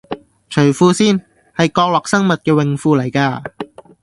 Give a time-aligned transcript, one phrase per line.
[0.49, 1.23] 除褲先，
[1.55, 3.43] 係角落生物嘅泳褲嚟㗎